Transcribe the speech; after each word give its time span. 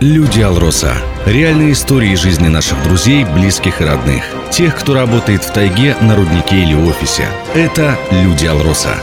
Люди 0.00 0.42
Алроса. 0.42 0.94
Реальные 1.24 1.72
истории 1.72 2.14
жизни 2.16 2.48
наших 2.48 2.82
друзей, 2.82 3.24
близких 3.24 3.80
и 3.80 3.84
родных. 3.84 4.24
Тех, 4.50 4.78
кто 4.78 4.92
работает 4.92 5.42
в 5.42 5.50
тайге, 5.50 5.96
на 6.02 6.14
руднике 6.14 6.62
или 6.62 6.74
офисе. 6.74 7.26
Это 7.54 7.98
Люди 8.10 8.44
Алроса. 8.44 8.94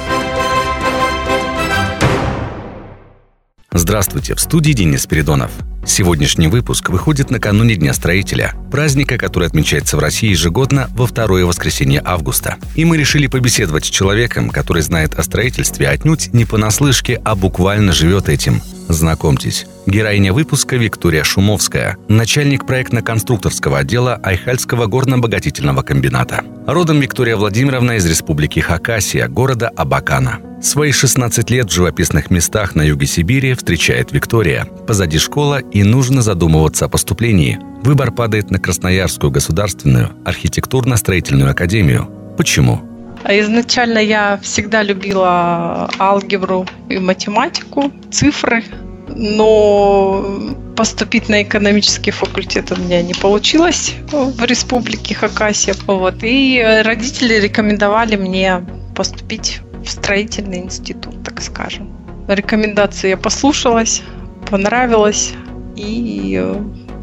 Здравствуйте, 3.71 4.35
в 4.35 4.39
студии 4.39 4.73
Денис 4.73 5.01
Спиридонов. 5.01 5.49
Сегодняшний 5.83 6.47
выпуск 6.47 6.89
выходит 6.89 7.31
накануне 7.31 7.75
Дня 7.75 7.93
строителя, 7.95 8.53
праздника, 8.71 9.17
который 9.17 9.47
отмечается 9.47 9.97
в 9.97 9.99
России 9.99 10.29
ежегодно 10.29 10.91
во 10.91 11.07
второе 11.07 11.43
воскресенье 11.43 12.03
августа. 12.05 12.57
И 12.75 12.85
мы 12.85 12.97
решили 12.97 13.25
побеседовать 13.25 13.85
с 13.85 13.89
человеком, 13.89 14.51
который 14.51 14.83
знает 14.83 15.15
о 15.15 15.23
строительстве 15.23 15.89
отнюдь 15.89 16.31
не 16.33 16.45
понаслышке, 16.45 17.19
а 17.25 17.33
буквально 17.33 17.93
живет 17.93 18.29
этим. 18.29 18.61
Знакомьтесь, 18.89 19.65
героиня 19.85 20.33
выпуска 20.33 20.75
Виктория 20.75 21.23
Шумовская, 21.23 21.97
начальник 22.07 22.65
проектно-конструкторского 22.65 23.79
отдела 23.79 24.19
Айхальского 24.23 24.87
горно-обогатительного 24.87 25.81
комбината. 25.81 26.43
Родом 26.67 26.99
Виктория 26.99 27.35
Владимировна 27.35 27.93
из 27.93 28.05
республики 28.05 28.59
Хакасия, 28.59 29.27
города 29.27 29.69
Абакана. 29.75 30.39
Свои 30.61 30.93
16 30.93 31.49
лет 31.49 31.69
в 31.69 31.73
живописных 31.73 32.29
местах 32.29 32.75
на 32.75 32.83
юге 32.83 33.05
Сибири 33.05 33.53
встречает 33.53 34.13
Виктория. 34.13 34.65
Позади 34.87 35.17
школа 35.17 35.59
и 35.59 35.83
нужно 35.83 36.21
задумываться 36.21 36.85
о 36.85 36.89
поступлении. 36.89 37.59
Выбор 37.83 38.11
падает 38.11 38.49
на 38.49 38.59
Красноярскую 38.59 39.29
государственную 39.29 40.11
архитектурно-строительную 40.23 41.51
академию. 41.51 42.09
Почему? 42.37 42.81
А 43.23 43.37
изначально 43.39 43.99
я 43.99 44.39
всегда 44.41 44.83
любила 44.83 45.89
алгебру 45.99 46.65
и 46.89 46.97
математику, 46.97 47.91
цифры, 48.11 48.63
но 49.15 50.55
поступить 50.75 51.29
на 51.29 51.43
экономический 51.43 52.11
факультет 52.11 52.71
у 52.71 52.75
меня 52.75 53.01
не 53.01 53.13
получилось 53.13 53.93
в 54.11 54.43
республике 54.43 55.15
Хакасия. 55.15 55.75
Вот. 55.87 56.15
И 56.23 56.63
родители 56.83 57.35
рекомендовали 57.35 58.15
мне 58.15 58.65
поступить 58.95 59.59
в 59.83 59.89
строительный 59.89 60.59
институт, 60.59 61.23
так 61.23 61.41
скажем. 61.41 61.95
Рекомендации 62.27 63.09
я 63.09 63.17
послушалась, 63.17 64.01
понравилось 64.49 65.33
и 65.75 66.41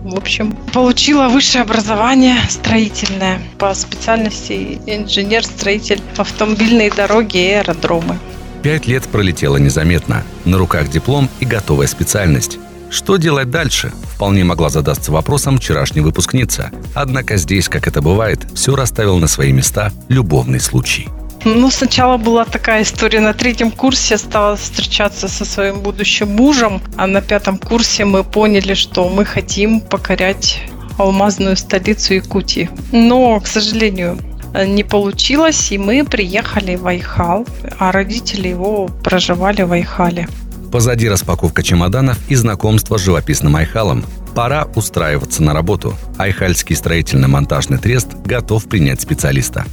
в 0.02 0.16
общем, 0.16 0.56
получила 0.72 1.28
высшее 1.28 1.62
образование 1.62 2.36
строительное 2.48 3.38
по 3.58 3.74
специальности 3.74 4.80
инженер-строитель 4.86 6.00
автомобильные 6.16 6.90
дороги 6.90 7.36
и 7.36 7.50
аэродромы. 7.50 8.18
Пять 8.62 8.86
лет 8.86 9.04
пролетело 9.04 9.56
незаметно. 9.56 10.22
На 10.44 10.58
руках 10.58 10.88
диплом 10.88 11.30
и 11.40 11.46
готовая 11.46 11.86
специальность. 11.86 12.58
Что 12.90 13.16
делать 13.16 13.50
дальше? 13.50 13.92
Вполне 14.14 14.44
могла 14.44 14.68
задаться 14.68 15.12
вопросом 15.12 15.58
вчерашняя 15.58 16.02
выпускница. 16.02 16.70
Однако 16.94 17.36
здесь, 17.36 17.68
как 17.68 17.86
это 17.86 18.02
бывает, 18.02 18.40
все 18.54 18.76
расставил 18.76 19.18
на 19.18 19.28
свои 19.28 19.52
места 19.52 19.92
любовный 20.08 20.60
случай. 20.60 21.08
Ну, 21.44 21.70
сначала 21.70 22.18
была 22.18 22.44
такая 22.44 22.82
история. 22.82 23.20
На 23.20 23.32
третьем 23.32 23.70
курсе 23.70 24.14
я 24.14 24.18
стала 24.18 24.56
встречаться 24.56 25.26
со 25.26 25.46
своим 25.46 25.80
будущим 25.80 26.28
мужем, 26.28 26.82
а 26.96 27.06
на 27.06 27.22
пятом 27.22 27.56
курсе 27.56 28.04
мы 28.04 28.24
поняли, 28.24 28.74
что 28.74 29.08
мы 29.08 29.24
хотим 29.24 29.80
покорять 29.80 30.60
алмазную 30.98 31.56
столицу 31.56 32.14
Якутии. 32.14 32.68
Но, 32.92 33.40
к 33.40 33.46
сожалению, 33.46 34.18
не 34.54 34.84
получилось, 34.84 35.72
и 35.72 35.78
мы 35.78 36.04
приехали 36.04 36.76
в 36.76 36.86
Айхал, 36.86 37.46
а 37.78 37.92
родители 37.92 38.48
его 38.48 38.88
проживали 39.02 39.62
в 39.62 39.72
Айхале. 39.72 40.28
Позади 40.72 41.08
распаковка 41.08 41.62
чемоданов 41.62 42.18
и 42.28 42.34
знакомство 42.34 42.96
с 42.96 43.02
живописным 43.02 43.56
Айхалом. 43.56 44.04
Пора 44.34 44.68
устраиваться 44.76 45.42
на 45.42 45.52
работу. 45.52 45.94
Айхальский 46.16 46.76
строительно-монтажный 46.76 47.78
трест 47.78 48.14
готов 48.24 48.66
принять 48.66 49.00
специалиста 49.00 49.64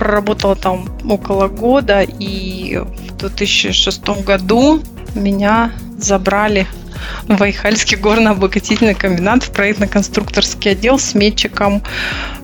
проработала 0.00 0.56
там 0.56 0.88
около 1.08 1.48
года, 1.48 2.00
и 2.02 2.78
в 2.78 3.16
2006 3.18 4.24
году 4.24 4.80
меня 5.14 5.72
забрали 5.98 6.66
в 7.28 7.42
Айхальский 7.42 7.96
горно-обогатительный 7.96 8.94
комбинат 8.94 9.42
в 9.42 9.52
проектно-конструкторский 9.52 10.72
отдел 10.72 10.98
с 10.98 11.14
метчиком, 11.14 11.82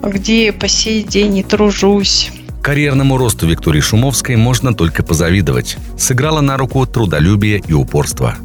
где 0.02 0.52
по 0.52 0.68
сей 0.68 1.02
день 1.02 1.38
и 1.38 1.42
тружусь. 1.42 2.30
Карьерному 2.62 3.16
росту 3.16 3.46
Виктории 3.46 3.80
Шумовской 3.80 4.36
можно 4.36 4.74
только 4.74 5.04
позавидовать. 5.04 5.76
Сыграла 5.96 6.40
на 6.40 6.56
руку 6.56 6.84
трудолюбие 6.84 7.62
и 7.66 7.72
упорство. 7.72 8.36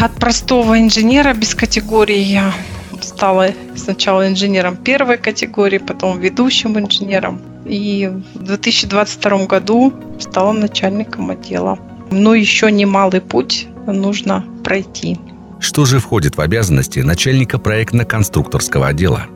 От 0.00 0.12
простого 0.14 0.80
инженера 0.80 1.32
без 1.32 1.54
категории 1.54 2.18
я 2.18 2.52
стала 3.00 3.50
сначала 3.76 4.28
инженером 4.28 4.76
первой 4.76 5.16
категории, 5.18 5.78
потом 5.78 6.18
ведущим 6.18 6.78
инженером. 6.78 7.40
И 7.64 8.10
в 8.34 8.42
2022 8.42 9.46
году 9.46 9.92
стала 10.18 10.52
начальником 10.52 11.30
отдела. 11.30 11.78
Но 12.10 12.34
еще 12.34 12.70
немалый 12.72 13.20
путь 13.20 13.68
нужно 13.86 14.44
пройти. 14.64 15.18
Что 15.60 15.84
же 15.84 15.98
входит 15.98 16.36
в 16.36 16.40
обязанности 16.40 17.00
начальника 17.00 17.58
проектно-конструкторского 17.58 18.88
отдела? 18.88 19.26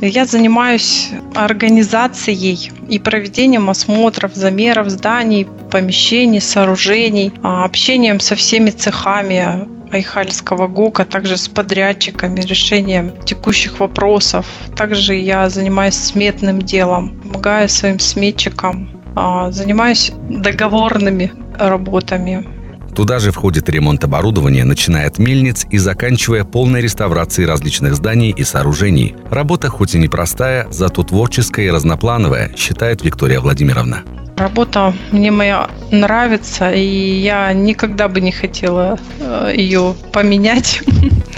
Я 0.00 0.26
занимаюсь 0.26 1.10
организацией 1.34 2.70
и 2.88 2.98
проведением 2.98 3.68
осмотров, 3.68 4.34
замеров 4.34 4.90
зданий, 4.90 5.46
помещений, 5.70 6.40
сооружений, 6.40 7.32
а, 7.42 7.64
общением 7.64 8.20
со 8.20 8.36
всеми 8.36 8.70
цехами, 8.70 9.66
Айхальского 9.90 10.68
ГУКа, 10.68 11.04
также 11.04 11.36
с 11.36 11.48
подрядчиками, 11.48 12.40
решением 12.40 13.12
текущих 13.24 13.80
вопросов. 13.80 14.46
Также 14.76 15.14
я 15.14 15.48
занимаюсь 15.48 15.94
сметным 15.94 16.62
делом, 16.62 17.18
помогаю 17.20 17.68
своим 17.68 17.98
сметчикам, 17.98 18.90
а, 19.16 19.50
занимаюсь 19.50 20.12
договорными 20.28 21.32
работами. 21.58 22.57
Туда 22.98 23.20
же 23.20 23.30
входит 23.30 23.68
ремонт 23.68 24.02
оборудования, 24.02 24.64
начиная 24.64 25.06
от 25.06 25.18
мельниц 25.18 25.64
и 25.70 25.78
заканчивая 25.78 26.42
полной 26.42 26.80
реставрацией 26.80 27.46
различных 27.46 27.94
зданий 27.94 28.30
и 28.30 28.42
сооружений. 28.42 29.14
Работа 29.30 29.68
хоть 29.68 29.94
и 29.94 29.98
непростая, 29.98 30.66
зато 30.72 31.04
творческая 31.04 31.66
и 31.66 31.70
разноплановая, 31.70 32.52
считает 32.56 33.04
Виктория 33.04 33.38
Владимировна. 33.38 34.02
Работа 34.36 34.92
мне 35.12 35.30
моя 35.30 35.70
нравится, 35.92 36.72
и 36.72 37.20
я 37.20 37.52
никогда 37.52 38.08
бы 38.08 38.20
не 38.20 38.32
хотела 38.32 38.98
э, 39.20 39.52
ее 39.54 39.94
поменять, 40.12 40.82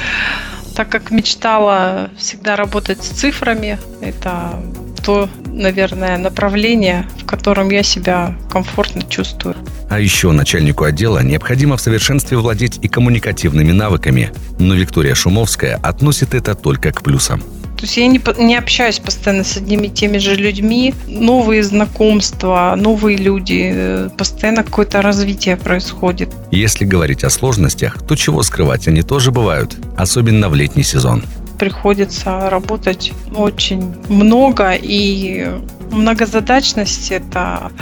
так 0.75 0.89
как 0.89 1.11
мечтала 1.11 2.09
всегда 2.17 2.57
работать 2.57 3.05
с 3.05 3.09
цифрами. 3.09 3.79
Это 4.01 4.63
то, 5.05 5.29
наверное, 5.45 6.17
направление, 6.17 7.07
в 7.19 7.27
котором 7.27 7.71
я 7.71 7.83
себя 7.83 8.35
комфортно 8.51 9.03
чувствую. 9.03 9.57
А 9.91 9.99
еще 9.99 10.31
начальнику 10.31 10.85
отдела 10.85 11.21
необходимо 11.21 11.77
в 11.77 11.81
совершенстве 11.81 12.37
владеть 12.37 12.79
и 12.81 12.87
коммуникативными 12.87 13.73
навыками. 13.73 14.33
Но 14.61 14.75
Виктория 14.75 15.17
Шумовская 15.17 15.81
относит 15.83 16.33
это 16.33 16.55
только 16.55 16.93
к 16.93 17.03
плюсам. 17.03 17.43
То 17.77 17.87
есть 17.87 17.97
я 17.97 18.07
не, 18.07 18.21
не 18.39 18.57
общаюсь 18.57 19.01
постоянно 19.01 19.43
с 19.43 19.57
одними 19.57 19.89
и 19.89 19.91
теми 19.91 20.19
же 20.19 20.37
людьми, 20.37 20.95
новые 21.09 21.65
знакомства, 21.65 22.75
новые 22.77 23.17
люди, 23.17 23.73
э, 23.75 24.11
постоянно 24.17 24.63
какое-то 24.63 25.03
развитие 25.03 25.57
происходит. 25.57 26.29
Если 26.53 26.85
говорить 26.85 27.25
о 27.25 27.31
сложностях, 27.31 28.01
то 28.07 28.15
чего 28.15 28.45
скрывать, 28.45 28.87
они 28.87 29.03
тоже 29.03 29.33
бывают, 29.33 29.77
особенно 29.97 30.49
в 30.51 30.55
летний 30.55 30.85
сезон. 30.85 31.25
Приходится 31.59 32.49
работать 32.49 33.13
очень 33.35 33.95
много 34.09 34.73
и 34.73 35.49
многозадачность 35.91 37.11
это 37.11 37.73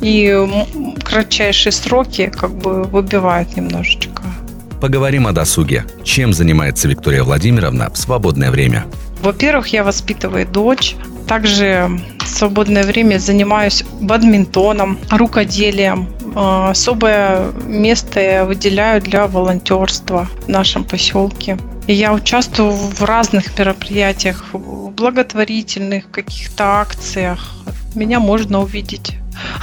и 0.00 0.32
кратчайшие 1.06 1.72
сроки 1.72 2.30
как 2.34 2.50
бы 2.50 2.82
выбивают 2.82 3.56
немножечко. 3.56 4.22
Поговорим 4.80 5.26
о 5.26 5.32
досуге. 5.32 5.84
Чем 6.04 6.32
занимается 6.32 6.88
Виктория 6.88 7.22
Владимировна 7.22 7.90
в 7.90 7.96
свободное 7.96 8.50
время? 8.50 8.84
Во-первых, 9.22 9.68
я 9.68 9.84
воспитываю 9.84 10.46
дочь. 10.46 10.96
Также 11.26 11.88
в 12.20 12.28
свободное 12.28 12.84
время 12.84 13.18
занимаюсь 13.18 13.84
бадминтоном, 14.00 14.98
рукоделием. 15.10 16.08
А, 16.34 16.70
особое 16.70 17.52
место 17.64 18.20
я 18.20 18.44
выделяю 18.44 19.00
для 19.00 19.26
волонтерства 19.26 20.28
в 20.44 20.48
нашем 20.48 20.84
поселке. 20.84 21.56
И 21.86 21.94
я 21.94 22.12
участвую 22.12 22.72
в 22.72 23.02
разных 23.02 23.58
мероприятиях, 23.58 24.44
в 24.52 24.90
благотворительных 24.90 26.10
каких-то 26.10 26.80
акциях. 26.80 27.52
Меня 27.94 28.20
можно 28.20 28.60
увидеть 28.60 29.14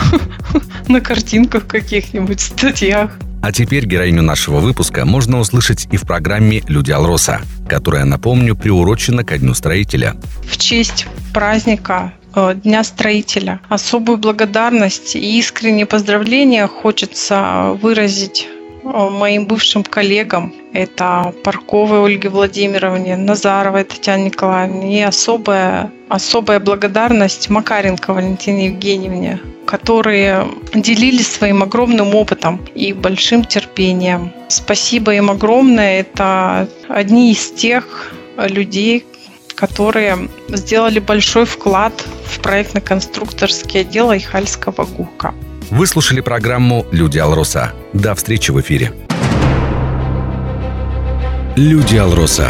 на 0.88 1.02
картинках 1.02 1.68
каких-нибудь, 1.68 2.40
статьях. 2.40 3.12
А 3.42 3.52
теперь 3.52 3.86
героиню 3.86 4.22
нашего 4.22 4.60
выпуска 4.60 5.06
можно 5.06 5.40
услышать 5.40 5.88
и 5.92 5.98
в 5.98 6.04
программе 6.04 6.62
«Люди 6.68 6.92
Алроса», 6.92 7.42
которая, 7.68 8.06
напомню, 8.06 8.56
приурочена 8.56 9.26
ко 9.26 9.38
Дню 9.38 9.54
строителя. 9.54 10.16
В 10.50 10.58
честь 10.58 11.08
праздника 11.34 12.14
э, 12.36 12.56
Дня 12.64 12.86
строителя. 12.86 13.60
Особую 13.68 14.18
благодарность 14.18 15.18
и 15.18 15.40
искренние 15.40 15.86
поздравления 15.86 16.68
хочется 16.68 17.78
выразить 17.82 18.48
моим 18.84 19.46
бывшим 19.46 19.84
коллегам. 19.84 20.54
Это 20.74 21.34
Парковой 21.44 22.06
Ольге 22.06 22.30
Владимировне, 22.30 23.18
Назаровой 23.18 23.84
Татьяне 23.84 24.26
Николаевне 24.26 25.00
и 25.00 25.02
особая, 25.02 25.92
особая 26.10 26.60
благодарность 26.60 27.50
Макаренко 27.50 28.14
Валентине 28.14 28.68
Евгеньевне, 28.68 29.40
которые 29.74 30.48
делились 30.76 31.32
своим 31.32 31.64
огромным 31.64 32.14
опытом 32.14 32.62
и 32.76 32.94
большим 32.94 33.44
терпением. 33.44 34.32
Спасибо 34.48 35.16
им 35.16 35.32
огромное. 35.32 36.02
Это 36.02 36.70
одни 36.90 37.32
из 37.32 37.50
тех 37.50 38.14
людей, 38.38 39.04
которые 39.56 40.30
сделали 40.50 41.00
большой 41.00 41.46
вклад 41.46 41.92
в 42.28 42.40
проектно-конструкторский 42.42 43.82
отдел 43.82 44.12
Айхальского 44.12 44.86
ГУКа. 44.86 45.34
Вы 45.72 45.88
слушали 45.88 46.22
программу 46.22 46.86
«Люди 46.92 47.18
Алроса». 47.18 47.74
До 47.94 48.14
встречи 48.14 48.52
в 48.52 48.62
эфире. 48.62 48.94
Люди 51.56 51.96
Алроса. 51.96 52.50